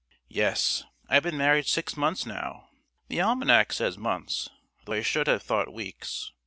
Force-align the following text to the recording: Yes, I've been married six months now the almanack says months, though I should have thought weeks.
Yes, 0.29 0.83
I've 1.09 1.21
been 1.21 1.37
married 1.37 1.67
six 1.67 1.95
months 1.95 2.25
now 2.25 2.69
the 3.07 3.19
almanack 3.19 3.71
says 3.71 3.99
months, 3.99 4.49
though 4.85 4.93
I 4.93 5.03
should 5.03 5.27
have 5.27 5.43
thought 5.43 5.71
weeks. 5.71 6.31